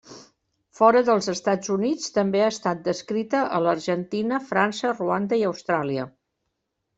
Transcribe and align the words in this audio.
Fora 0.77 1.01
dels 1.09 1.27
Estats 1.33 1.69
Units 1.75 2.09
també 2.15 2.41
ha 2.45 2.47
estat 2.53 2.81
descrita 2.87 3.43
a 3.59 3.61
l'Argentina, 3.67 4.41
França, 4.49 4.95
Ruanda 5.03 5.41
i 5.43 5.47
Austràlia. 5.53 6.09